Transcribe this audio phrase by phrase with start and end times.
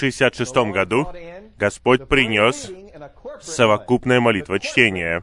[0.00, 1.06] 66 году
[1.58, 2.70] Господь принес
[3.40, 5.22] совокупное молитва чтение,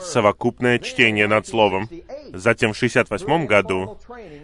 [0.00, 1.88] совокупное чтение над Словом.
[2.32, 3.98] Затем в 68 году,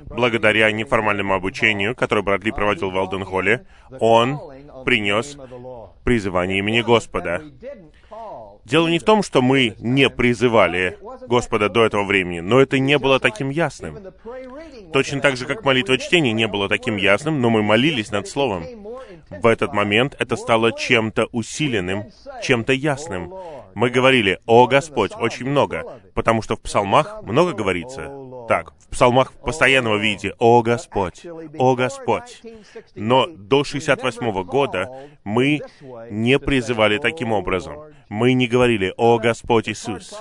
[0.07, 3.67] благодаря неформальному обучению, которое Брэдли проводил в Алден-Холле,
[4.01, 4.39] он
[4.85, 5.37] принес
[6.05, 7.43] призывание имени Господа.
[8.69, 12.99] Дело не в том, что мы не призывали Господа до этого времени, но это не
[12.99, 13.99] было таким ясным.
[14.93, 18.65] Точно так же, как молитва чтения не было таким ясным, но мы молились над Словом.
[19.31, 22.05] В этот момент это стало чем-то усиленным,
[22.43, 23.33] чем-то ясным.
[23.75, 28.11] Мы говорили «О Господь» очень много, потому что в псалмах много говорится.
[28.49, 31.27] Так, в псалмах постоянно вы видите «О Господь»,
[31.59, 32.43] «О Господь».
[32.95, 34.91] Но до 68 года
[35.25, 35.61] мы
[36.11, 37.77] не призывали таким образом.
[38.09, 40.15] Мы не говорили «О Господь Иисус».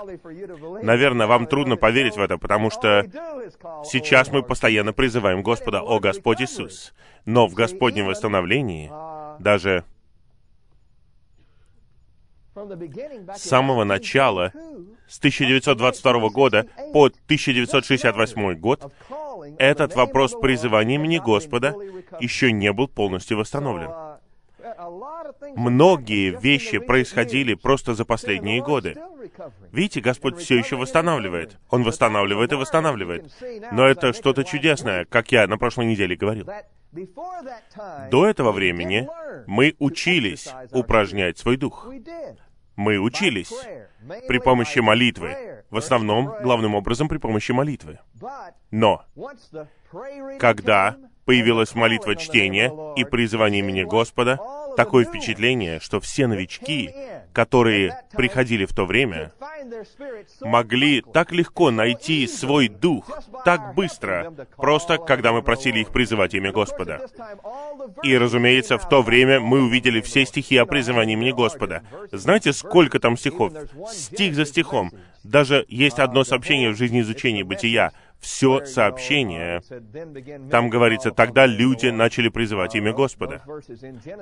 [0.83, 3.05] Наверное, вам трудно поверить в это, потому что
[3.85, 6.93] сейчас мы постоянно призываем Господа «О Господь Иисус».
[7.25, 8.91] Но в Господнем восстановлении
[9.39, 9.85] даже
[13.35, 14.51] с самого начала,
[15.07, 18.91] с 1922 года по 1968 год,
[19.57, 21.75] этот вопрос призывания имени Господа
[22.19, 23.91] еще не был полностью восстановлен.
[25.55, 28.95] Многие вещи происходили просто за последние годы.
[29.71, 31.57] Видите, Господь все еще восстанавливает.
[31.69, 33.31] Он восстанавливает и восстанавливает.
[33.71, 36.49] Но это что-то чудесное, как я на прошлой неделе говорил.
[38.11, 39.07] До этого времени
[39.45, 41.87] мы учились упражнять свой дух.
[42.77, 43.51] Мы учились
[44.27, 45.63] при помощи молитвы.
[45.69, 47.99] В основном, главным образом, при помощи молитвы.
[48.71, 49.03] Но,
[50.39, 54.39] когда появилась молитва чтения и призывание имени Господа,
[54.77, 56.93] такое впечатление, что все новички,
[57.33, 59.33] которые приходили в то время,
[60.41, 63.09] могли так легко найти свой дух,
[63.43, 67.07] так быстро, просто когда мы просили их призывать имя Господа.
[68.03, 71.81] И, разумеется, в то время мы увидели все стихи о призывании имени Господа.
[72.11, 73.53] Знаете, сколько там стихов?
[73.91, 74.91] Стих за стихом.
[75.23, 79.61] Даже есть одно сообщение в жизни изучения бытия— все сообщение,
[80.49, 83.43] там говорится, тогда люди начали призывать имя Господа.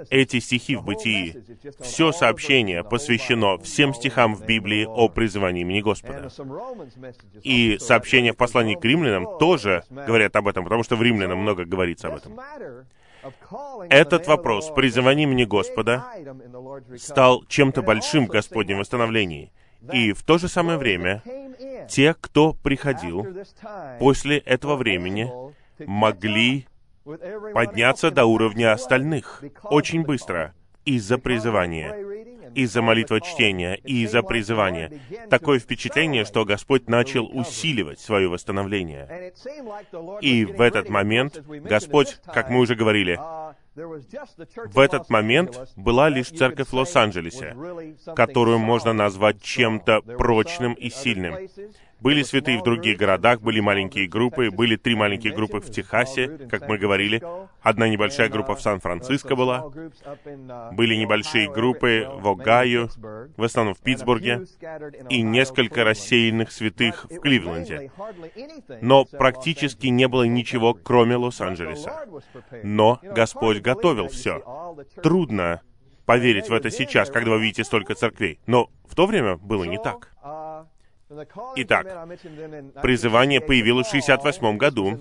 [0.10, 1.44] Эти стихи в Бытии,
[1.80, 6.30] все сообщение посвящено всем стихам в Библии о призывании имени Господа.
[7.44, 11.66] И сообщения в послании к римлянам тоже говорят об этом, потому что в римлянам много
[11.66, 12.40] говорится об этом.
[13.90, 16.06] Этот вопрос призывания имени Господа
[16.98, 19.52] стал чем-то большим в Господнем восстановлении—
[19.94, 21.22] и в то же самое время
[21.88, 23.26] те, кто приходил
[24.00, 25.32] после этого времени,
[25.80, 26.68] могли
[27.54, 30.54] подняться до уровня остальных очень быстро
[30.86, 31.94] из-за призывания,
[32.54, 34.92] из-за молитвы чтения и из-за призывания.
[35.30, 39.34] Такое впечатление, что Господь начал усиливать свое восстановление.
[40.22, 43.20] И в этот момент Господь, как мы уже говорили,
[43.76, 47.56] в этот момент была лишь церковь в Лос-Анджелесе,
[48.16, 51.36] которую можно назвать чем-то прочным и сильным.
[52.00, 56.68] Были святые в других городах, были маленькие группы, были три маленькие группы в Техасе, как
[56.68, 57.22] мы говорили.
[57.62, 59.72] Одна небольшая группа в Сан-Франциско была.
[60.72, 62.90] Были небольшие группы в Огайо,
[63.38, 64.46] в основном в Питтсбурге,
[65.10, 67.92] и несколько рассеянных святых в Кливленде.
[68.82, 72.08] Но практически не было ничего, кроме Лос-Анджелеса.
[72.64, 74.76] Но Господь готовил все.
[75.02, 75.62] Трудно
[76.06, 78.40] поверить в это сейчас, когда вы видите столько церквей.
[78.46, 80.12] Но в то время было не так.
[81.58, 82.08] Итак,
[82.82, 85.00] призывание появилось в 68 году.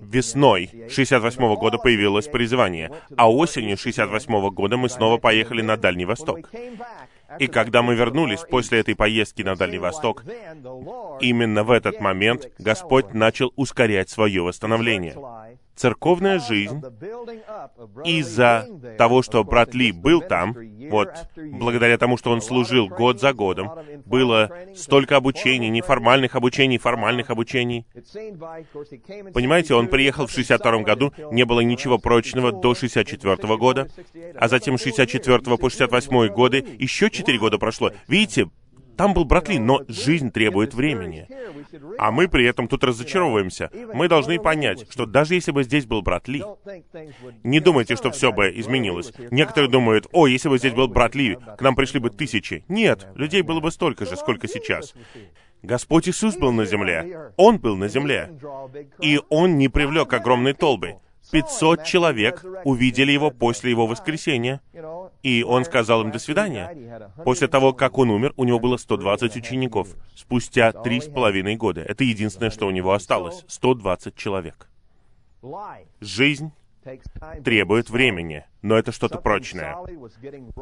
[0.00, 6.48] Весной 68 года появилось призывание, а осенью 68 года мы снова поехали на Дальний Восток.
[7.38, 10.22] И когда мы вернулись после этой поездки на Дальний Восток,
[11.20, 15.16] именно в этот момент Господь начал ускорять свое восстановление
[15.74, 16.82] церковная жизнь
[18.04, 18.66] из-за
[18.98, 20.54] того, что брат Ли был там,
[20.92, 23.70] вот, благодаря тому, что он служил год за годом,
[24.04, 27.86] было столько обучений, неформальных обучений, формальных обучений.
[29.32, 33.88] Понимаете, он приехал в 62 году, не было ничего прочного до 64 года,
[34.36, 37.90] а затем с 64 по 68 годы еще 4 года прошло.
[38.06, 38.48] Видите,
[39.02, 41.26] там был брат Ли, но жизнь требует времени.
[41.98, 43.68] А мы при этом тут разочаровываемся.
[43.92, 46.44] Мы должны понять, что даже если бы здесь был брат Ли,
[47.42, 49.12] не думайте, что все бы изменилось.
[49.32, 52.64] Некоторые думают, о, если бы здесь был брат Ли, к нам пришли бы тысячи.
[52.68, 54.94] Нет, людей было бы столько же, сколько сейчас.
[55.62, 57.32] Господь Иисус был на земле.
[57.36, 58.30] Он был на земле.
[59.00, 60.98] И Он не привлек огромной толбы.
[61.32, 64.60] 500 человек увидели его после его воскресения,
[65.22, 67.10] и он сказал им «до свидания».
[67.24, 69.88] После того, как он умер, у него было 120 учеников.
[70.14, 71.82] Спустя три с половиной года.
[71.82, 73.44] Это единственное, что у него осталось.
[73.48, 74.68] 120 человек.
[76.00, 76.52] Жизнь
[77.44, 79.76] требует времени, но это что-то прочное.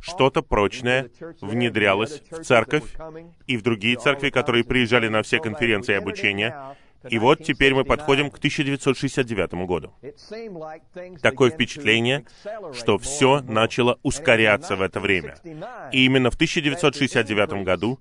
[0.02, 1.10] Что-то прочное
[1.40, 2.84] внедрялось в церковь
[3.46, 6.76] и в другие церкви, которые приезжали на все конференции обучения,
[7.08, 9.94] и вот теперь мы подходим к 1969 году.
[11.22, 12.24] Такое впечатление,
[12.72, 15.36] что все начало ускоряться в это время.
[15.92, 18.00] И именно в 1969 году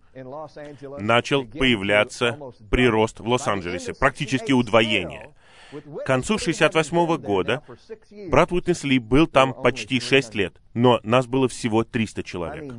[0.99, 2.37] начал появляться
[2.69, 5.33] прирост в Лос-Анджелесе, практически удвоение.
[5.71, 7.61] К концу 68 года
[8.29, 12.73] брат Уитнес Ли был там почти 6 лет, но нас было всего 300 человек.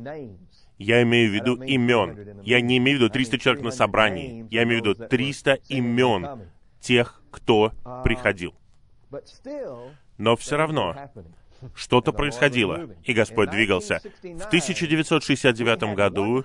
[0.81, 2.41] Я имею в виду имен.
[2.43, 4.47] Я не имею в виду 300 человек на собрании.
[4.49, 6.49] Я имею в виду 300 имен
[6.79, 7.71] тех, кто
[8.03, 8.55] приходил.
[10.17, 11.11] Но все равно
[11.75, 14.01] что-то происходило, и Господь двигался.
[14.23, 16.43] В 1969 году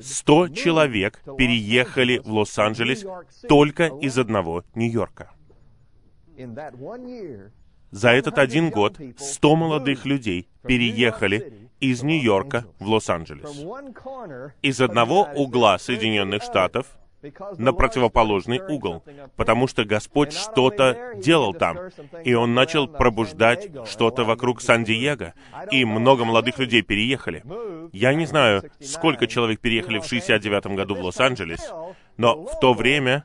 [0.00, 3.06] 100 человек переехали в Лос-Анджелес
[3.48, 5.30] только из одного Нью-Йорка.
[7.92, 13.64] За этот один год 100 молодых людей переехали из Нью-Йорка в Лос-Анджелес.
[14.62, 16.86] Из одного угла Соединенных Штатов
[17.58, 19.02] на противоположный угол,
[19.36, 21.78] потому что Господь что-то делал там,
[22.24, 25.34] и Он начал пробуждать что-то вокруг Сан-Диего,
[25.70, 27.42] и много молодых людей переехали.
[27.92, 31.72] Я не знаю, сколько человек переехали в 69 году в Лос-Анджелес,
[32.16, 33.22] но в то время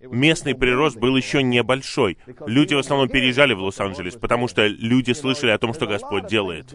[0.00, 2.18] местный прирост был еще небольшой.
[2.46, 6.72] Люди в основном переезжали в Лос-Анджелес, потому что люди слышали о том, что Господь делает.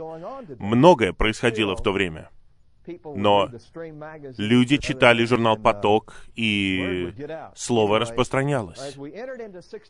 [0.60, 2.30] Многое происходило в то время.
[3.16, 3.50] Но
[4.38, 7.14] люди читали журнал «Поток», и
[7.56, 8.98] слово распространялось.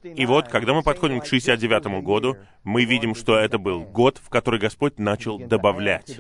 [0.04, 4.30] И вот, когда мы подходим к 69 году, мы видим, что это был год, в
[4.30, 6.20] который Господь начал добавлять,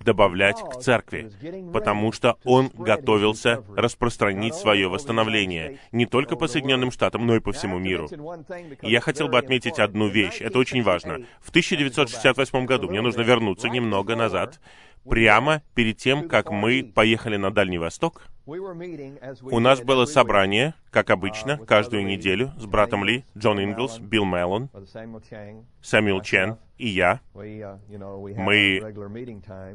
[0.00, 1.30] добавлять к церкви,
[1.72, 7.52] потому что Он готовился распространить свое восстановление не только по Соединенным Штатам, но и по
[7.52, 8.08] всему миру.
[8.82, 11.24] И я хотел бы отметить одну вещь, это очень важно.
[11.40, 14.60] В 1968 году, мне нужно вернуться немного назад,
[15.08, 21.58] прямо перед тем, как мы поехали на Дальний Восток, у нас было собрание, как обычно,
[21.58, 24.70] каждую неделю с братом Ли, Джон Инглс, Билл Меллон,
[25.82, 27.20] Сэмюэл Чен и я.
[27.34, 28.80] Мы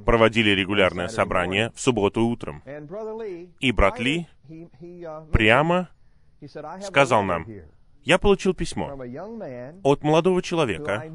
[0.06, 2.64] проводили регулярное собрание в субботу утром.
[3.60, 4.28] И брат Ли
[5.32, 5.90] прямо
[6.82, 7.48] сказал нам,
[8.04, 8.98] я получил письмо
[9.84, 11.06] от молодого человека,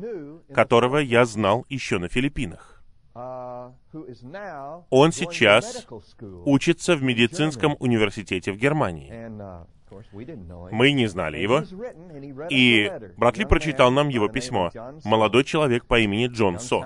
[0.52, 2.79] которого я знал еще на Филиппинах.
[3.14, 5.86] Он сейчас
[6.44, 9.12] учится в медицинском университете в Германии.
[10.70, 11.64] Мы не знали его.
[12.48, 14.70] И брат Ли прочитал нам его письмо.
[15.04, 16.84] Молодой человек по имени Джон Со.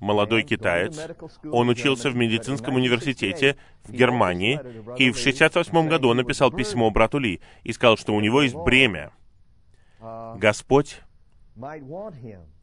[0.00, 0.98] Молодой китаец.
[1.44, 4.58] Он учился в медицинском университете в Германии.
[4.98, 8.56] И в 68 году он написал письмо брату Ли и сказал, что у него есть
[8.56, 9.12] бремя.
[10.36, 11.00] Господь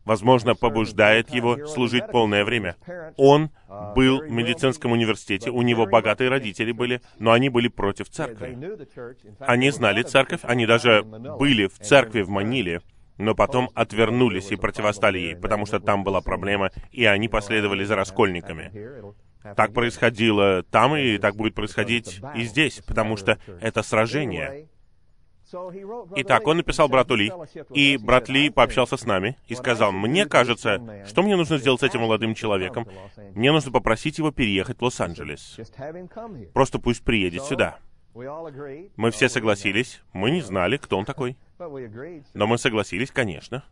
[0.09, 2.75] возможно, побуждает его служить полное время.
[3.15, 3.51] Он
[3.95, 8.57] был в медицинском университете, у него богатые родители были, но они были против церкви.
[9.39, 12.81] Они знали церковь, они даже были в церкви в Маниле,
[13.19, 17.95] но потом отвернулись и противостали ей, потому что там была проблема, и они последовали за
[17.95, 18.71] раскольниками.
[19.55, 24.69] Так происходило там, и так будет происходить и здесь, потому что это сражение.
[26.16, 27.31] Итак, он написал брату Ли,
[27.74, 31.84] и брат Ли пообщался с нами и сказал, «Мне кажется, что мне нужно сделать с
[31.84, 32.88] этим молодым человеком?
[33.34, 35.60] Мне нужно попросить его переехать в Лос-Анджелес.
[36.53, 37.77] Просто пусть приедет сюда».
[38.96, 41.38] Мы все согласились, мы не знали, кто он такой.
[42.34, 43.63] Но мы согласились, конечно.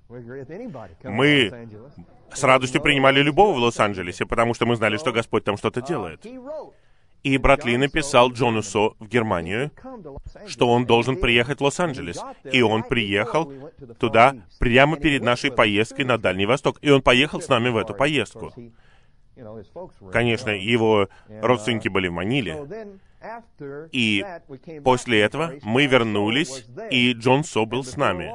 [1.03, 1.69] Мы
[2.33, 6.25] с радостью принимали любого в Лос-Анджелесе, потому что мы знали, что Господь там что-то делает.
[7.23, 9.71] И брат Ли написал Джону Со в Германию,
[10.47, 12.21] что он должен приехать в Лос-Анджелес.
[12.51, 13.51] И он приехал
[13.99, 16.77] туда прямо перед нашей поездкой на Дальний Восток.
[16.81, 18.53] И он поехал с нами в эту поездку.
[20.11, 21.09] Конечно, его
[21.41, 22.99] родственники были в Маниле.
[23.91, 24.23] И
[24.83, 28.31] после этого мы вернулись, и Джон Со был с нами.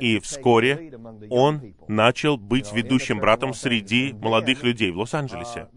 [0.00, 0.92] И вскоре
[1.30, 5.68] он начал быть ведущим братом среди молодых людей в Лос-Анджелесе.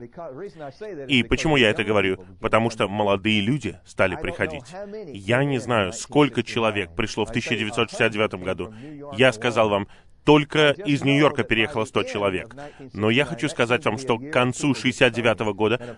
[1.07, 2.17] И почему я это говорю?
[2.41, 4.65] Потому что молодые люди стали приходить.
[5.07, 8.73] Я не знаю, сколько человек пришло в 1969 году.
[9.13, 9.87] Я сказал вам,
[10.25, 12.55] только из Нью-Йорка переехало 100 человек.
[12.93, 15.97] Но я хочу сказать вам, что к концу 69 -го года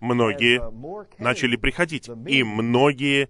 [0.00, 0.62] многие
[1.18, 2.08] начали приходить.
[2.26, 3.28] И многие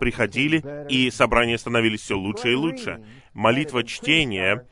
[0.00, 3.04] приходили, и собрания становились все лучше и лучше.
[3.34, 4.66] Молитва чтения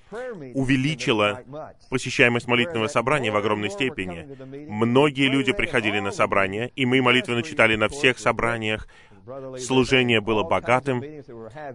[0.55, 1.43] увеличила
[1.91, 4.27] посещаемость молитвенного собрания в огромной степени.
[4.69, 8.89] Многие люди приходили на собрания, и мы молитвенно читали на всех собраниях,
[9.59, 11.03] служение было богатым,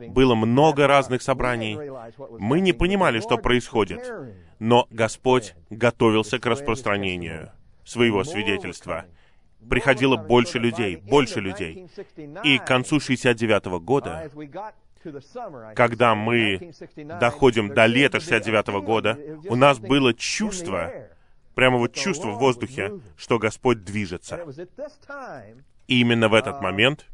[0.09, 1.77] было много разных собраний.
[2.39, 4.01] Мы не понимали, что происходит,
[4.59, 7.51] но Господь готовился к распространению
[7.83, 9.05] своего свидетельства.
[9.69, 11.87] Приходило больше людей, больше людей.
[12.43, 14.31] И к концу 69 года,
[15.75, 19.17] когда мы доходим до лета 69 года,
[19.47, 20.91] у нас было чувство,
[21.53, 24.39] прямо вот чувство в воздухе, что Господь движется.
[25.87, 27.05] И именно в этот момент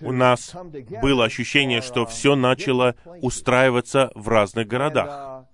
[0.00, 0.54] у нас
[1.00, 5.46] было ощущение, что все начало устраиваться в разных городах.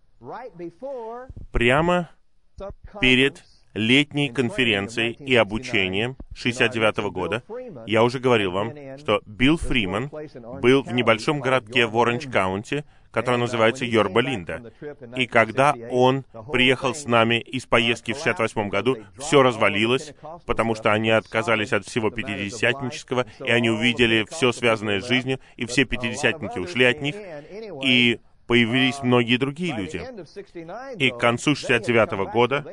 [1.53, 2.11] Прямо
[3.01, 3.45] перед
[3.75, 7.43] летней конференцией и обучением 69 года,
[7.87, 10.11] я уже говорил вам, что Билл Фриман
[10.61, 14.73] был в небольшом городке в Оранж-Каунти, который называется Йорба-Линда.
[15.17, 20.15] И когда он приехал с нами из поездки в 68 году, все развалилось,
[20.47, 25.67] потому что они отказались от всего пятидесятнического, и они увидели все связанное с жизнью, и
[25.67, 27.17] все пятидесятники ушли от них,
[27.85, 30.03] и появились многие другие люди.
[30.97, 32.65] И к концу 69 года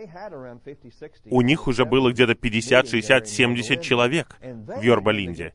[1.29, 5.53] у них уже было где-то 50, 60, 70 человек в Йорбалинде.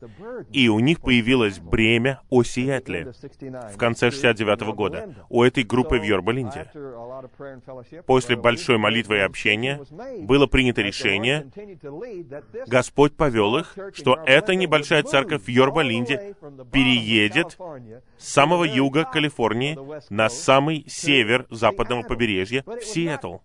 [0.51, 3.11] И у них появилось бремя о Сиэтле
[3.73, 6.71] в конце 69 года, у этой группы в Йорбалинде.
[8.05, 9.81] После большой молитвы и общения
[10.21, 11.47] было принято решение,
[12.67, 16.35] Господь повел их, что эта небольшая церковь в Йорбалинде
[16.71, 17.57] переедет
[18.17, 19.75] с самого юга Калифорнии
[20.11, 23.37] на самый север западного побережья, в Сиэтл.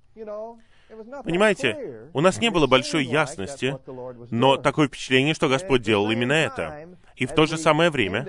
[1.25, 3.77] Понимаете, у нас не было большой ясности,
[4.31, 6.89] но такое впечатление, что Господь делал именно это.
[7.15, 8.27] И в то же самое время,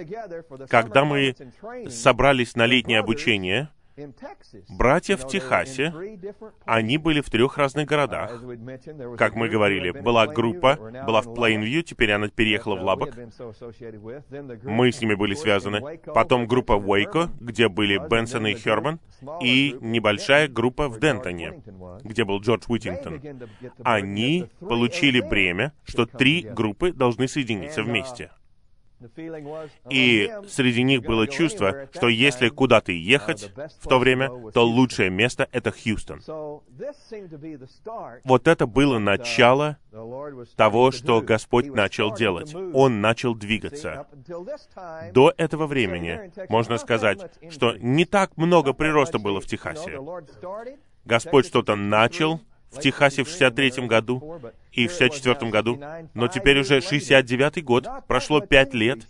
[0.69, 1.35] когда мы
[1.89, 3.69] собрались на летнее обучение,
[4.69, 5.93] Братья в Техасе,
[6.65, 8.31] они были в трех разных городах.
[9.17, 10.75] Как мы говорили, была группа,
[11.05, 13.15] была в Плейнвью, теперь она переехала в Лабок.
[14.63, 15.99] Мы с ними были связаны.
[16.13, 18.99] Потом группа Уэйко, где были Бенсон и Херман,
[19.41, 21.63] и небольшая группа в Дентоне,
[22.03, 23.21] где был Джордж Уитингтон.
[23.83, 28.31] Они получили бремя, что три группы должны соединиться вместе.
[29.89, 35.47] И среди них было чувство, что если куда-то ехать в то время, то лучшее место—
[35.51, 36.21] это Хьюстон.
[38.23, 39.77] Вот это было начало
[40.55, 42.55] того, что Господь начал делать.
[42.73, 44.07] Он начал двигаться.
[45.13, 47.19] До этого времени можно сказать,
[47.51, 49.99] что не так много прироста было в Техасе.
[51.05, 55.81] Господь что-то начал, в Техасе в 63 году и в 64 году,
[56.13, 59.07] но теперь уже 69 год, прошло 5 лет,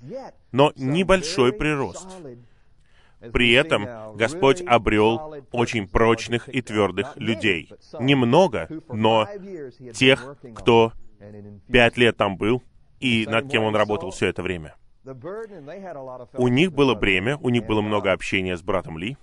[0.51, 2.07] но небольшой прирост.
[3.33, 7.71] При этом Господь обрел очень прочных и твердых людей.
[7.99, 9.27] Немного, но
[9.93, 10.93] тех, кто
[11.67, 12.61] пять лет там был
[12.99, 14.75] и над кем он работал все это время.
[16.33, 19.17] У них было бремя, у них было много общения с братом Ли,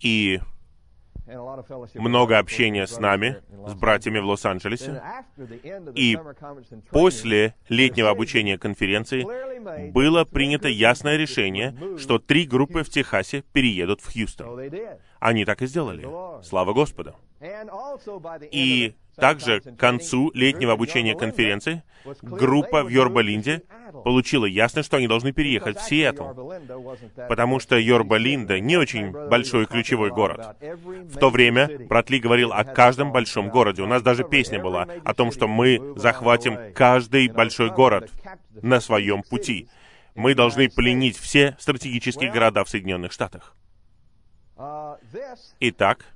[0.00, 0.40] и
[1.94, 5.02] много общения с нами, с братьями в Лос-Анджелесе.
[5.94, 6.18] И
[6.90, 9.24] после летнего обучения конференции
[9.90, 14.60] было принято ясное решение, что три группы в Техасе переедут в Хьюстон.
[15.20, 16.06] Они так и сделали.
[16.42, 17.14] Слава Господу.
[18.50, 21.82] И также к концу летнего обучения конференции
[22.22, 23.62] группа в Йорба-Линде
[24.04, 26.24] получила ясно, что они должны переехать в Сиэтл,
[27.28, 30.56] потому что Йорба-Линда не очень большой ключевой город.
[30.60, 33.82] В то время брат Ли говорил о каждом большом городе.
[33.82, 38.10] У нас даже песня была о том, что мы захватим каждый большой город
[38.62, 39.68] на своем пути.
[40.14, 43.56] Мы должны пленить все стратегические города в Соединенных Штатах.
[45.60, 46.06] Итак,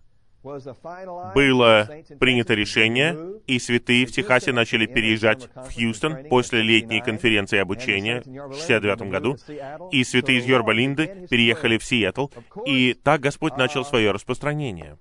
[1.34, 1.88] было
[2.18, 8.54] принято решение, и святые в Техасе начали переезжать в Хьюстон после летней конференции обучения в
[8.54, 9.36] 69 году,
[9.90, 12.28] и святые из Йорба-Линды переехали в Сиэтл,
[12.64, 14.98] и так Господь начал свое распространение.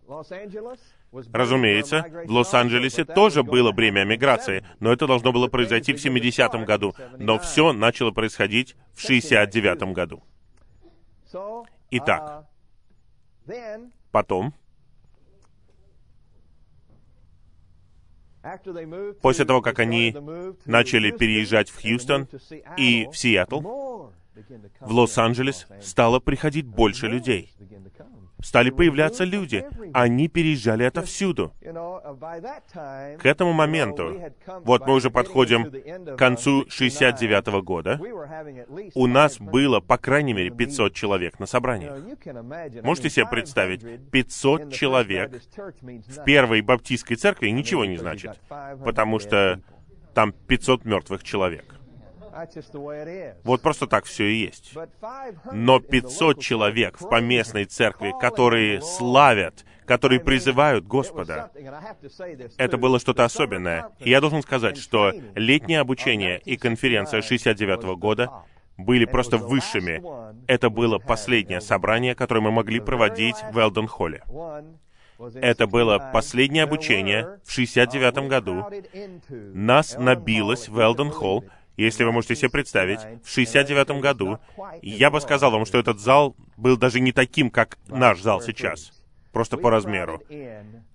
[1.31, 6.93] Разумеется, в Лос-Анджелесе тоже было бремя миграции, но это должно было произойти в 70-м году,
[7.17, 10.23] но все начало происходить в 69-м году.
[11.91, 12.47] Итак,
[14.11, 14.53] потом,
[19.21, 20.15] После того, как они
[20.65, 22.27] начали переезжать в Хьюстон
[22.77, 23.61] и в Сиэтл,
[24.81, 27.53] в Лос-Анджелес стало приходить больше людей
[28.41, 29.65] стали появляться люди.
[29.93, 31.53] Они переезжали отовсюду.
[31.61, 34.19] К этому моменту,
[34.63, 37.99] вот мы уже подходим к концу 69 -го года,
[38.93, 41.97] у нас было, по крайней мере, 500 человек на собраниях.
[42.83, 45.41] Можете себе представить, 500 человек
[45.81, 48.39] в первой баптистской церкви ничего не значит,
[48.83, 49.59] потому что
[50.13, 51.74] там 500 мертвых человек.
[53.43, 54.73] Вот просто так все и есть.
[55.51, 61.51] Но 500 человек в поместной церкви, которые славят, которые призывают Господа,
[62.57, 63.89] это было что-то особенное.
[63.99, 68.29] И я должен сказать, что летнее обучение и конференция 69 года
[68.77, 70.01] были просто высшими.
[70.47, 74.23] Это было последнее собрание, которое мы могли проводить в Элден-Холле.
[75.35, 78.65] Это было последнее обучение в 69 году.
[79.53, 81.45] Нас набилось в Элден-Холл,
[81.77, 84.39] если вы можете себе представить, в 69 году,
[84.81, 88.91] я бы сказал вам, что этот зал был даже не таким, как наш зал сейчас,
[89.31, 90.21] просто по размеру.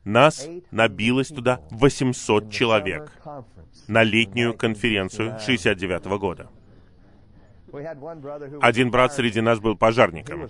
[0.04, 3.12] Нас набилось туда 800 человек
[3.88, 6.48] на летнюю конференцию 69 года.
[8.60, 10.48] Один брат среди нас был пожарником,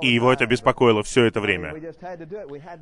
[0.00, 1.74] и его это беспокоило все это время.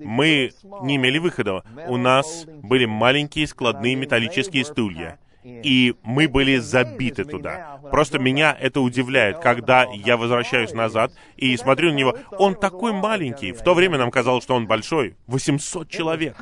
[0.00, 0.50] Мы
[0.82, 1.62] не имели выхода.
[1.86, 7.80] У нас были маленькие складные металлические стулья, и мы были забиты туда.
[7.90, 12.16] Просто меня это удивляет, когда я возвращаюсь назад и смотрю на него.
[12.38, 13.52] Он такой маленький.
[13.52, 15.16] В то время нам казалось, что он большой.
[15.26, 16.36] 800 человек.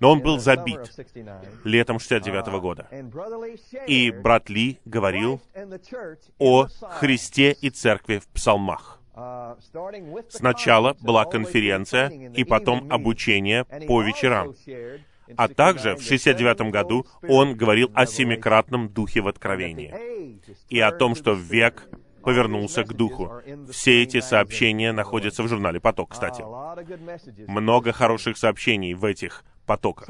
[0.00, 0.80] Но он был забит
[1.64, 2.88] летом 69 -го года.
[3.86, 5.40] И брат Ли говорил
[6.38, 6.66] о
[7.00, 9.00] Христе и Церкви в псалмах.
[10.28, 14.54] Сначала была конференция, и потом обучение по вечерам.
[15.36, 19.94] А также в 69 году он говорил о семикратном духе в Откровении
[20.68, 21.88] и о том, что век
[22.22, 23.30] повернулся к духу.
[23.70, 26.42] Все эти сообщения находятся в журнале «Поток», кстати.
[27.46, 30.08] Много хороших сообщений в этих потоках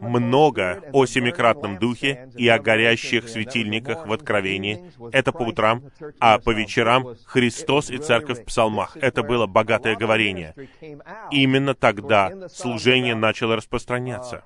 [0.00, 4.92] много о семикратном духе и о горящих светильниках в Откровении.
[5.12, 5.82] Это по утрам,
[6.20, 8.96] а по вечерам Христос и Церковь в псалмах.
[8.96, 10.54] Это было богатое говорение.
[11.30, 14.44] Именно тогда служение начало распространяться.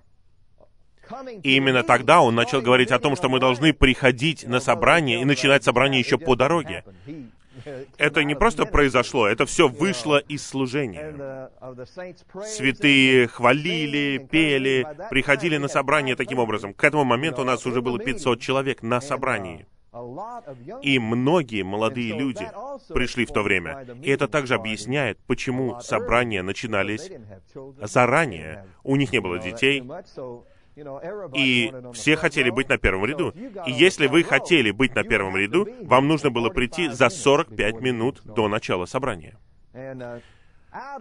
[1.43, 5.25] И именно тогда он начал говорить о том, что мы должны приходить на собрание и
[5.25, 6.85] начинать собрание еще по дороге.
[7.97, 11.51] Это не просто произошло, это все вышло из служения.
[12.47, 16.75] Святые хвалили, пели, приходили на собрание таким образом.
[16.75, 19.67] К этому моменту у нас уже было 500 человек на собрании.
[20.83, 22.49] И многие молодые люди
[22.93, 23.87] пришли в то время.
[24.03, 27.11] И это также объясняет, почему собрания начинались
[27.81, 28.67] заранее.
[28.85, 29.83] У них не было детей,
[31.35, 33.35] и все хотели быть на первом ряду.
[33.67, 38.23] И если вы хотели быть на первом ряду, вам нужно было прийти за 45 минут
[38.25, 39.39] до начала собрания.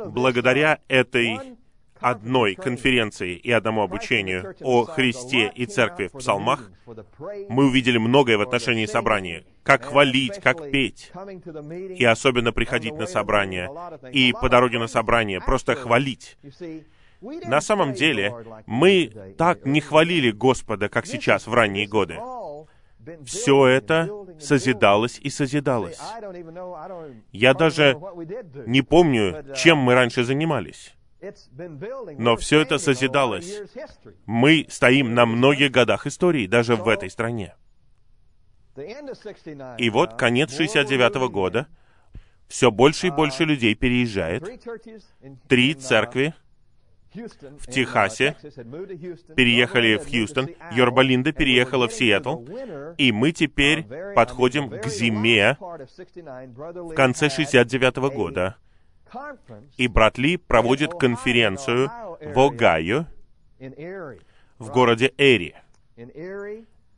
[0.05, 1.57] Благодаря этой
[1.99, 6.71] одной конференции и одному обучению о Христе и Церкви в псалмах,
[7.49, 9.43] мы увидели многое в отношении собрания.
[9.63, 11.11] Как хвалить, как петь.
[11.97, 13.69] И особенно приходить на собрание.
[14.11, 16.37] И по дороге на собрание просто хвалить.
[17.21, 18.33] На самом деле,
[18.65, 22.17] мы так не хвалили Господа, как сейчас, в ранние годы.
[23.25, 25.99] Все это созидалось и созидалось.
[27.31, 27.97] Я даже
[28.65, 30.93] не помню, чем мы раньше занимались.
[32.17, 33.61] Но все это созидалось.
[34.25, 37.55] Мы стоим на многих годах истории, даже в этой стране.
[39.77, 41.67] И вот конец 69 -го года,
[42.47, 44.43] все больше и больше людей переезжает.
[45.47, 46.33] Три церкви
[47.25, 48.35] в Техасе,
[49.35, 52.43] переехали в Хьюстон, Йорбалинда переехала в Сиэтл,
[52.97, 53.83] и мы теперь
[54.15, 58.57] подходим к зиме в конце 69 -го года.
[59.77, 61.89] И брат Ли проводит конференцию
[62.21, 63.05] в Огайо,
[64.59, 65.55] в городе Эри.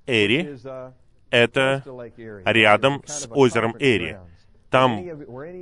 [0.07, 0.57] Эри—
[1.29, 1.83] это
[2.45, 4.17] рядом с озером Эри.
[4.69, 5.03] Там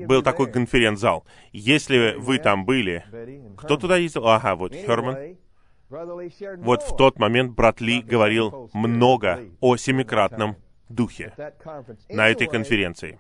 [0.08, 1.26] был такой конференц-зал.
[1.52, 3.06] Если вы там были,
[3.58, 4.28] кто туда ездил?
[4.28, 5.38] Ага, вот Херман.
[5.90, 10.58] Вот в тот момент брат Ли говорил много о семикратном
[10.90, 11.34] духе
[12.10, 13.20] на этой конференции.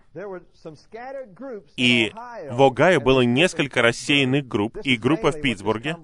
[1.75, 2.11] И
[2.49, 5.97] в Огайо было несколько рассеянных групп, и группа в Питтсбурге.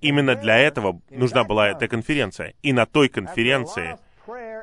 [0.00, 2.54] Именно для этого нужна была эта конференция.
[2.62, 3.98] И на той конференции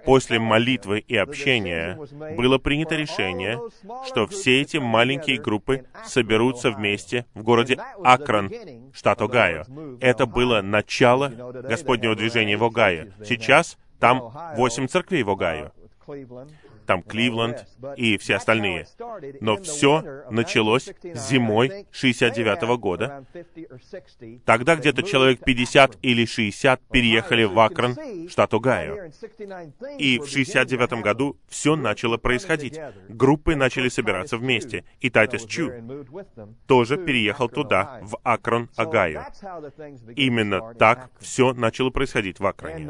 [0.06, 1.98] После молитвы и общения
[2.36, 3.60] было принято решение,
[4.08, 8.50] что все эти маленькие группы соберутся вместе в городе Акрон,
[8.94, 9.64] штат Огайо.
[10.00, 13.08] Это было начало Господнего движения в Огайо.
[13.24, 15.72] Сейчас там восемь церквей в Огайо.
[16.86, 17.66] Там Кливленд
[17.96, 18.88] и все остальные.
[19.40, 23.26] Но все началось зимой 69 -го года.
[24.46, 27.96] Тогда где-то человек 50 или 60 переехали в Акрон,
[28.30, 29.12] штат Огайо.
[29.98, 32.80] И в 69 году все начало происходить.
[33.10, 34.84] Группы начали собираться вместе.
[35.00, 35.72] И Тайтус Чу
[36.68, 39.26] тоже переехал туда, в Акрон, Огайо.
[40.16, 42.90] Именно так все начало происходить в Акроне.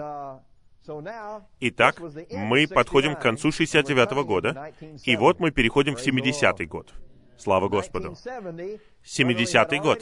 [1.59, 6.93] Итак, мы подходим к концу 69 года, и вот мы переходим в 70-й год.
[7.37, 8.15] Слава Господу.
[9.03, 9.99] 70-й год.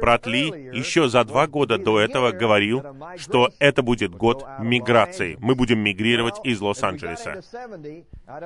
[0.00, 2.82] Брат Ли еще за два года до этого говорил,
[3.16, 5.36] что это будет год миграции.
[5.40, 7.40] Мы будем мигрировать из Лос-Анджелеса.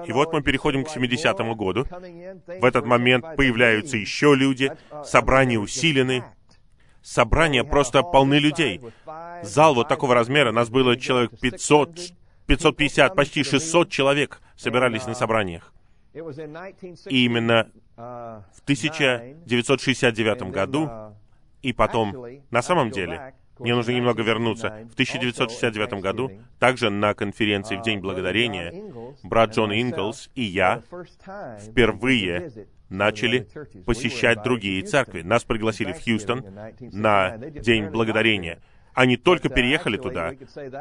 [0.06, 1.86] И вот мы переходим к 70-му году.
[2.46, 4.70] В этот момент появляются еще люди,
[5.02, 6.22] собрания усилены,
[7.02, 8.80] собрания просто полны людей.
[9.42, 12.12] Зал вот такого размера, нас было человек 500,
[12.46, 15.72] 550, почти 600 человек собирались на собраниях.
[16.12, 20.90] И именно в 1969 году,
[21.62, 24.68] и потом, на самом деле, мне нужно немного вернуться.
[24.90, 28.72] В 1969 году, также на конференции в День Благодарения,
[29.22, 30.82] брат Джон Инглс и я
[31.60, 33.46] впервые начали
[33.86, 35.22] посещать другие церкви.
[35.22, 36.44] Нас пригласили в Хьюстон
[36.80, 38.60] на День Благодарения.
[38.94, 40.34] Они только переехали туда,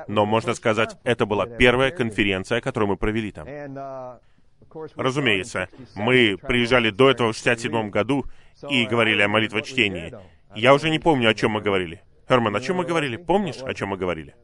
[0.08, 3.48] но, можно сказать, это была первая конференция, которую мы провели там.
[4.96, 8.26] Разумеется, мы приезжали до этого в 67 году
[8.70, 10.14] и говорили о молитвочтении.
[10.56, 12.02] Я уже не помню, о чем мы говорили.
[12.28, 13.18] Херман, о чем мы говорили?
[13.18, 14.36] Помнишь, о чем мы говорили?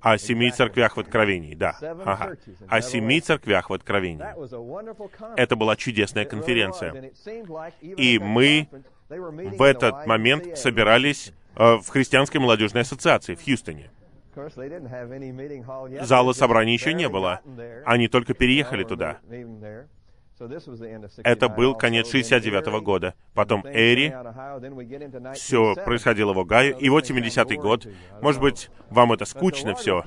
[0.00, 1.76] О семи церквях в Откровении, да.
[1.80, 2.36] Ага.
[2.68, 4.24] О семи церквях в Откровении.
[5.36, 7.12] Это была чудесная конференция.
[7.80, 8.68] И мы
[9.08, 13.90] в этот момент собирались в Христианской молодежной ассоциации в Хьюстоне.
[16.02, 17.40] Зала собраний еще не было.
[17.84, 19.18] Они только переехали туда.
[21.24, 23.14] Это был конец 69 -го года.
[23.34, 24.14] Потом Эри,
[25.34, 27.86] все происходило в Огайо, и вот 70-й год.
[28.22, 30.04] Может быть, вам это скучно все,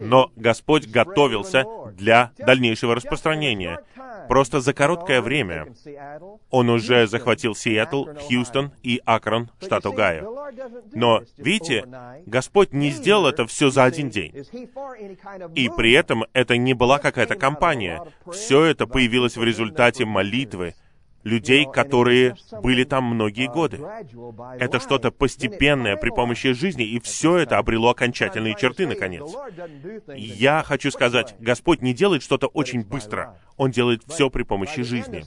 [0.00, 3.80] но Господь готовился для дальнейшего распространения.
[4.28, 5.74] Просто за короткое время.
[6.50, 10.52] Он уже захватил Сиэтл, Хьюстон и Акрон, штат Огайо.
[10.92, 11.84] Но, видите,
[12.26, 14.32] Господь не сделал это все за один день.
[15.54, 18.02] И при этом это не была какая-то компания.
[18.30, 19.69] Все это появилось в результате
[20.06, 20.74] молитвы,
[21.24, 23.80] людей, которые были там многие годы.
[24.58, 29.22] Это что-то постепенное при помощи жизни, и все это обрело окончательные черты, наконец.
[30.14, 33.38] Я хочу сказать, Господь не делает что-то очень быстро.
[33.56, 35.24] Он делает все при помощи жизни.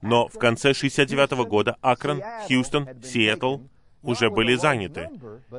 [0.00, 3.58] Но в конце 69 -го года Акрон, Хьюстон, Сиэтл,
[4.02, 5.08] уже были заняты.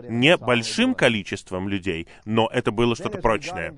[0.10, 3.74] Не большим количеством людей, но это было что-то прочное.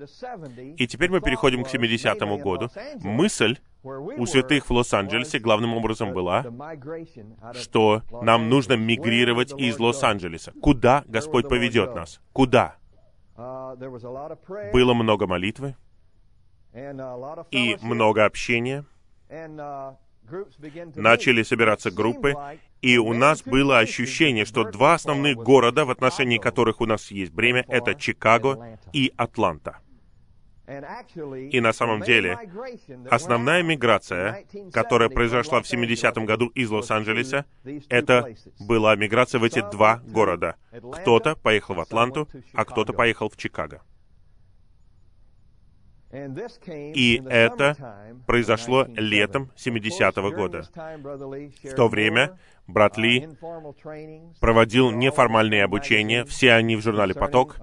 [0.76, 2.70] И теперь мы переходим к 70-му году.
[2.96, 6.44] Мысль у святых в Лос-Анджелесе главным образом была,
[7.54, 10.52] что нам нужно мигрировать из Лос-Анджелеса.
[10.60, 12.20] Куда Господь поведет нас?
[12.32, 12.76] Куда?
[13.36, 15.76] Было много молитвы
[17.50, 18.84] и много общения.
[20.94, 22.34] Начали собираться группы,
[22.82, 27.32] и у нас было ощущение, что два основных города, в отношении которых у нас есть
[27.32, 29.78] бремя, это Чикаго и Атланта.
[30.66, 32.38] И на самом деле,
[33.08, 37.44] основная миграция, которая произошла в 70-м году из Лос-Анджелеса,
[37.88, 40.56] это была миграция в эти два города.
[40.92, 43.82] Кто-то поехал в Атланту, а кто-то поехал в Чикаго.
[46.94, 47.76] И это
[48.26, 50.68] произошло летом 70-го года.
[51.62, 53.28] В то время брат Ли
[54.40, 57.56] проводил неформальное обучение, все они в журнале «Поток».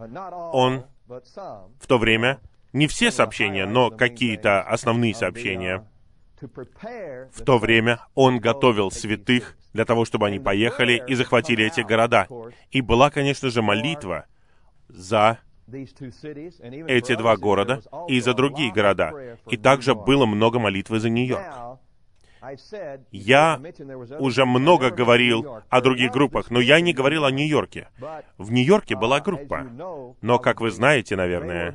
[0.54, 2.40] Он в то время
[2.74, 5.88] не все сообщения, но какие-то основные сообщения.
[6.42, 12.28] В то время он готовил святых для того, чтобы они поехали и захватили эти города.
[12.72, 14.26] И была, конечно же, молитва
[14.90, 19.38] за эти два города и за другие города.
[19.50, 21.73] И также было много молитвы за Нью-Йорк.
[23.12, 23.62] Я
[24.20, 27.88] уже много говорил о других группах, но я не говорил о Нью-Йорке.
[28.38, 29.66] В Нью-Йорке была группа,
[30.22, 31.72] но, как вы знаете, наверное,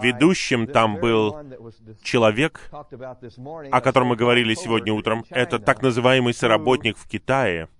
[0.00, 1.36] ведущим там был
[2.02, 5.24] человек, о котором мы говорили сегодня утром.
[5.30, 7.68] Это так называемый соработник в Китае—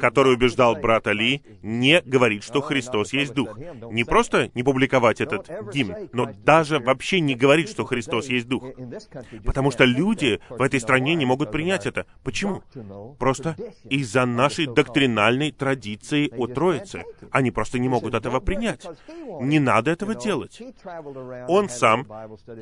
[0.00, 3.58] который убеждал брата Ли не говорить, что Христос есть Дух.
[3.90, 8.64] Не просто не публиковать этот гимн, но даже вообще не говорить, что Христос есть Дух.
[9.44, 12.06] Потому что люди в этой стране не могут принять это.
[12.22, 12.62] Почему?
[13.18, 13.56] Просто
[13.88, 17.04] из-за нашей доктринальной традиции о Троице.
[17.30, 18.86] Они просто не могут этого принять.
[19.40, 20.60] Не надо этого делать.
[21.48, 22.06] Он сам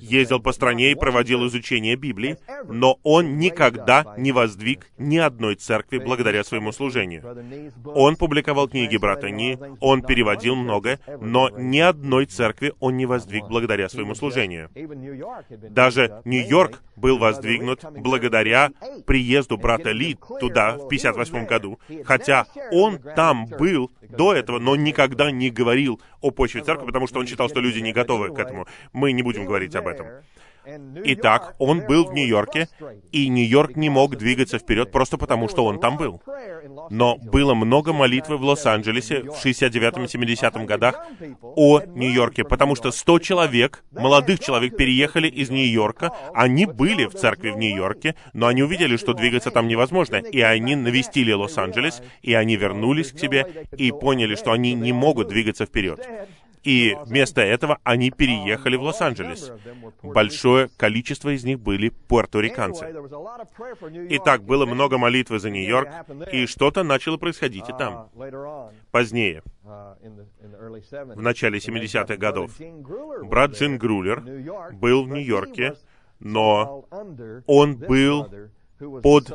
[0.00, 2.36] ездил по стране и проводил изучение Библии,
[2.68, 7.22] но он никогда не воздвиг ни одной церкви благодаря своему служению.
[7.84, 13.48] Он публиковал книги брата Ни, он переводил много, но ни одной церкви он не воздвиг
[13.48, 14.70] благодаря своему служению.
[15.70, 18.72] Даже Нью-Йорк был воздвигнут благодаря
[19.06, 25.30] приезду брата Ли туда в 58 году, хотя он там был до этого, но никогда
[25.30, 28.66] не говорил о почве церкви, потому что он считал, что люди не готовы к этому.
[28.92, 30.06] Мы не будем говорить об этом.
[30.66, 32.68] Итак, он был в Нью-Йорке,
[33.12, 36.22] и Нью-Йорк не мог двигаться вперед просто потому, что он там был.
[36.90, 41.06] Но было много молитвы в Лос-Анджелесе в 69-70 годах
[41.42, 47.50] о Нью-Йорке, потому что 100 человек, молодых человек, переехали из Нью-Йорка, они были в церкви
[47.50, 52.56] в Нью-Йорке, но они увидели, что двигаться там невозможно, и они навестили Лос-Анджелес, и они
[52.56, 56.00] вернулись к себе и поняли, что они не могут двигаться вперед
[56.64, 59.52] и вместо этого они переехали в Лос-Анджелес.
[60.02, 62.86] Большое количество из них были пуэрториканцы.
[64.10, 65.88] Итак, было много молитвы за Нью-Йорк,
[66.32, 68.08] и что-то начало происходить и там.
[68.90, 72.52] Позднее, в начале 70-х годов,
[73.28, 74.20] брат Джин Грулер
[74.72, 75.74] был в Нью-Йорке,
[76.18, 76.86] но
[77.46, 78.26] он был
[79.02, 79.30] под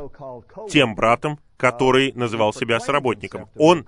[0.69, 3.49] тем братом, который называл себя соработником.
[3.57, 3.85] Он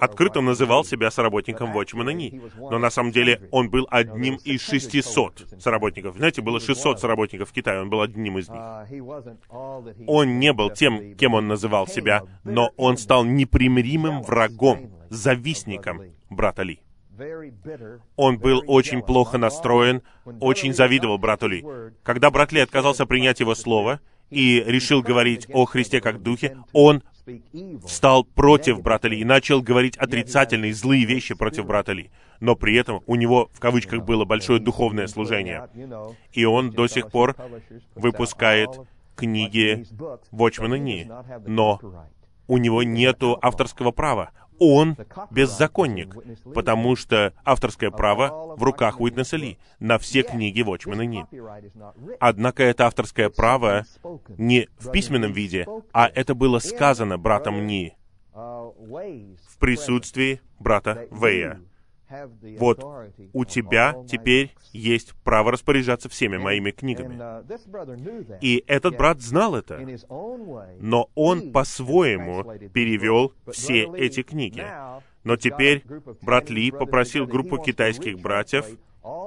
[0.00, 5.44] открыто называл себя соработником Watchman Ни, но на самом деле он был одним из 600
[5.58, 6.16] соработников.
[6.16, 8.62] Знаете, было 600 соработников в Китае, он был одним из них.
[10.06, 16.62] Он не был тем, кем он называл себя, но он стал непримиримым врагом, завистником брата
[16.62, 16.80] Ли.
[18.16, 20.00] Он был очень плохо настроен,
[20.40, 21.62] очень завидовал брату Ли.
[22.02, 27.02] Когда брат Ли отказался принять его слово, и решил говорить о Христе как Духе, он
[27.86, 32.10] встал против брата Ли и начал говорить отрицательные, злые вещи против брата Ли.
[32.40, 35.68] Но при этом у него, в кавычках, было большое духовное служение.
[36.32, 37.36] И он до сих пор
[37.94, 38.70] выпускает
[39.14, 39.86] книги
[40.32, 41.10] Watchman Ни.
[41.46, 41.80] Но
[42.46, 44.96] у него нету авторского права он
[45.30, 46.14] беззаконник,
[46.54, 51.26] потому что авторское право в руках Уитнеса Ли на все книги Watchman Ни.
[52.20, 53.84] Однако это авторское право
[54.38, 57.96] не в письменном виде, а это было сказано братом Ни
[58.32, 61.60] в присутствии брата Вэя.
[62.58, 62.84] Вот
[63.32, 67.18] у тебя теперь есть право распоряжаться всеми моими книгами.
[68.40, 69.78] И этот брат знал это,
[70.80, 74.64] но он по-своему перевел все эти книги.
[75.22, 75.84] Но теперь
[76.22, 78.66] брат Ли попросил группу китайских братьев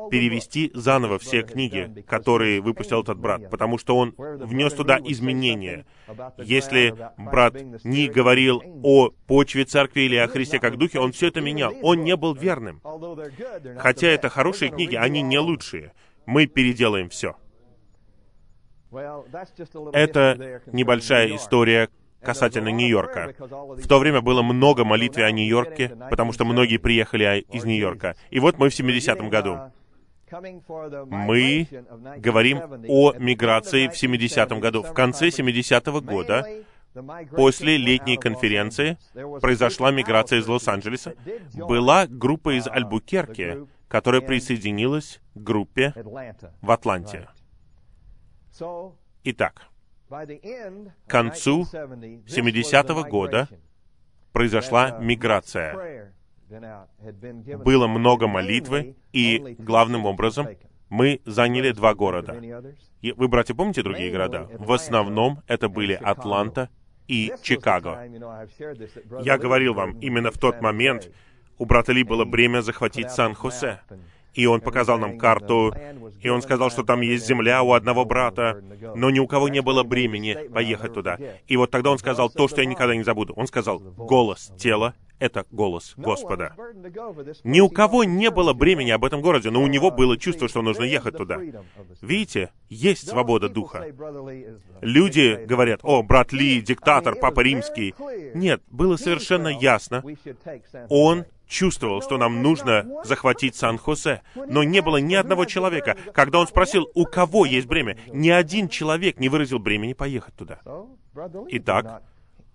[0.09, 5.85] перевести заново все книги, которые выпустил этот брат, потому что он внес туда изменения.
[6.37, 11.41] Если брат не говорил о почве церкви или о Христе как духе, он все это
[11.41, 11.73] менял.
[11.81, 12.81] Он не был верным.
[13.77, 15.93] Хотя это хорошие книги, они не лучшие.
[16.25, 17.35] Мы переделаем все.
[19.91, 21.89] Это небольшая история
[22.23, 23.33] касательно Нью-Йорка.
[23.39, 28.15] В то время было много молитвы о Нью-Йорке, потому что многие приехали из Нью-Йорка.
[28.29, 29.59] И вот мы в 70-м году.
[30.33, 31.67] Мы
[32.17, 34.81] говорим о миграции в 70-м году.
[34.81, 36.45] В конце 70-го года,
[37.31, 38.97] после летней конференции,
[39.41, 41.15] произошла миграция из Лос-Анджелеса.
[41.53, 45.93] Была группа из Альбукерки, которая присоединилась к группе
[46.61, 47.29] в Атланте.
[49.23, 49.67] Итак,
[50.09, 53.47] к концу 70-го года
[54.31, 56.13] произошла миграция.
[57.63, 60.47] Было много молитвы, и главным образом
[60.89, 62.39] мы заняли два города.
[63.01, 64.47] И вы, братья, помните другие города?
[64.57, 66.69] В основном это были Атланта
[67.07, 68.07] и Чикаго.
[69.21, 71.11] Я говорил вам, именно в тот момент
[71.57, 73.79] у брата Ли было бремя захватить Сан-Хосе
[74.33, 75.73] и он показал нам карту,
[76.21, 78.61] и он сказал, что там есть земля у одного брата,
[78.95, 81.17] но ни у кого не было бремени поехать туда.
[81.47, 83.33] И вот тогда он сказал то, что я никогда не забуду.
[83.33, 86.53] Он сказал, голос тела— это голос Господа.
[87.45, 90.61] Ни у кого не было бремени об этом городе, но у него было чувство, что
[90.61, 91.39] нужно ехать туда.
[92.01, 93.85] Видите, есть свобода духа.
[94.81, 97.95] Люди говорят, о, брат Ли, диктатор, папа римский.
[98.35, 100.03] Нет, было совершенно ясно.
[100.89, 105.95] Он чувствовал, что нам нужно захватить Сан-Хосе, но не было ни одного человека.
[106.13, 110.59] Когда он спросил, у кого есть бремя, ни один человек не выразил бремени поехать туда.
[111.49, 112.03] Итак,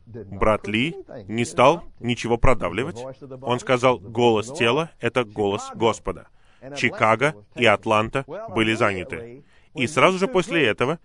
[0.09, 3.05] Брат Ли не стал ничего продавливать.
[3.43, 6.29] Он сказал, голос тела— это голос Господа.
[6.77, 9.45] Чикаго и Атланта были заняты.
[9.75, 10.99] И сразу же после этого,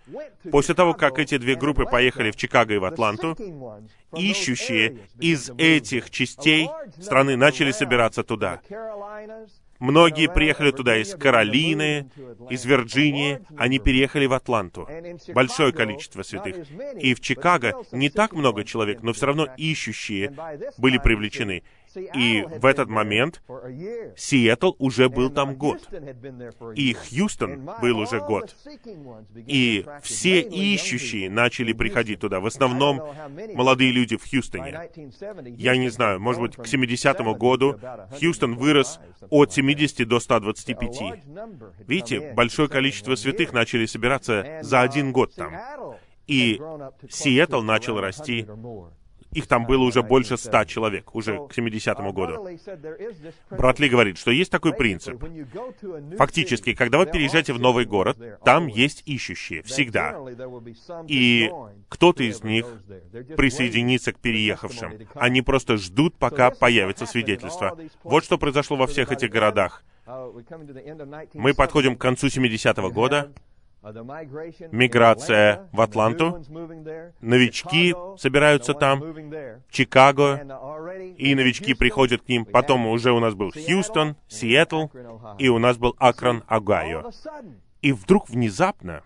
[0.51, 3.37] после того, как эти две группы поехали в Чикаго и в Атланту,
[4.15, 8.61] ищущие из этих частей страны начали собираться туда.
[9.79, 12.09] Многие приехали туда из Каролины,
[12.49, 13.41] из Вирджинии.
[13.57, 14.88] Они переехали в Атланту.
[15.33, 16.55] Большое количество святых.
[16.99, 20.33] И в Чикаго не так много человек, но все равно ищущие
[20.77, 21.63] были привлечены.
[21.95, 23.41] И в этот момент
[24.15, 25.88] Сиэтл уже был там год.
[26.75, 28.56] И Хьюстон был уже год.
[29.47, 32.39] И все ищущие начали приходить туда.
[32.39, 33.01] В основном
[33.53, 34.89] молодые люди в Хьюстоне.
[35.58, 37.79] Я не знаю, может быть, к 70-му году
[38.19, 41.23] Хьюстон вырос от 70 до 125.
[41.88, 45.53] Видите, большое количество святых начали собираться за один год там.
[46.27, 46.60] И
[47.10, 48.47] Сиэтл начал расти
[49.34, 52.48] их там было уже больше ста человек, уже к 70-му году.
[53.50, 55.24] Брат Ли говорит, что есть такой принцип.
[56.17, 60.15] Фактически, когда вы переезжаете в новый город, там есть ищущие, всегда.
[61.08, 61.52] И
[61.89, 62.65] кто-то из них
[63.36, 64.93] присоединится к переехавшим.
[65.15, 67.78] Они просто ждут, пока появится свидетельство.
[68.04, 69.84] Вот что произошло во всех этих городах.
[71.34, 73.32] Мы подходим к концу 70-го года,
[74.72, 76.43] миграция в Атланту,
[77.22, 79.04] новички собираются там,
[79.69, 80.41] Чикаго,
[81.17, 82.46] и новички приходят к ним.
[82.46, 84.88] Потом уже у нас был Хьюстон, Сиэтл,
[85.38, 87.12] и у нас был Акрон, Огайо.
[87.82, 89.04] И вдруг внезапно,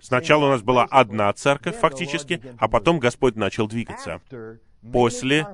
[0.00, 4.20] сначала у нас была одна церковь фактически, а потом Господь начал двигаться
[4.92, 5.46] после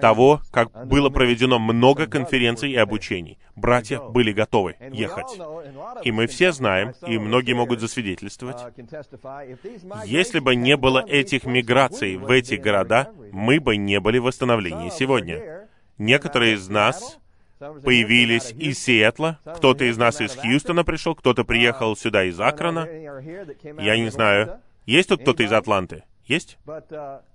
[0.00, 3.38] того, как было проведено много конференций и обучений.
[3.56, 5.38] Братья были готовы ехать.
[6.04, 8.58] И мы все знаем, и многие могут засвидетельствовать,
[10.04, 14.90] если бы не было этих миграций в эти города, мы бы не были в восстановлении
[14.90, 15.68] сегодня.
[15.98, 17.18] Некоторые из нас
[17.58, 22.86] появились из Сиэтла, кто-то из нас из Хьюстона пришел, кто-то приехал сюда из Акрона.
[23.78, 26.04] Я не знаю, есть тут кто-то из Атланты?
[26.28, 26.58] Есть?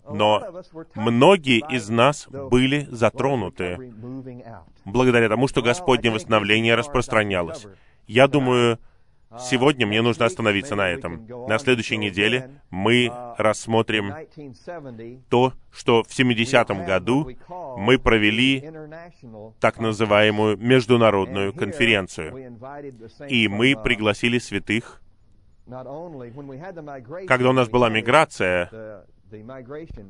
[0.10, 3.92] Но многие из нас были затронуты
[4.86, 7.66] благодаря тому, что Господне восстановление распространялось.
[8.08, 8.80] Я думаю,
[9.40, 11.26] Сегодня мне нужно остановиться на этом.
[11.48, 14.14] На следующей неделе мы рассмотрим
[15.30, 17.32] то, что в 70-м году
[17.78, 18.72] мы провели
[19.60, 22.60] так называемую международную конференцию.
[23.28, 25.02] И мы пригласили святых
[27.28, 29.06] когда у нас была миграция,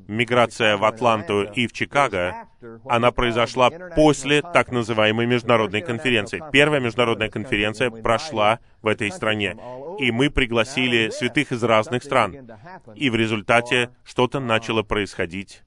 [0.07, 2.47] миграция в Атланту и в Чикаго,
[2.85, 6.41] она произошла после так называемой международной конференции.
[6.51, 9.55] Первая международная конференция прошла в этой стране,
[9.99, 12.49] и мы пригласили святых из разных стран.
[12.95, 15.63] И в результате что-то начало происходить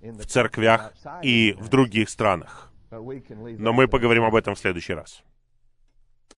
[0.00, 2.70] в церквях и в других странах.
[2.90, 5.24] Но мы поговорим об этом в следующий раз.